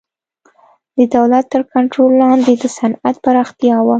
[0.97, 3.89] د دولت تر کنټرول لاندې د صنعت پراختیا وه